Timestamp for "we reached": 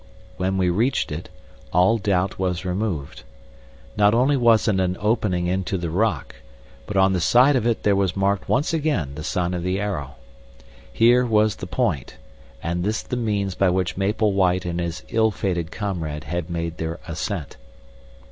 0.57-1.11